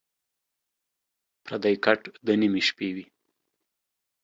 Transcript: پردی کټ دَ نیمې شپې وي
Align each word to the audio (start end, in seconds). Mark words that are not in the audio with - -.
پردی 1.43 1.75
کټ 1.83 1.99
دَ 2.25 2.27
نیمې 2.41 2.61
شپې 2.67 2.89
وي 2.95 3.05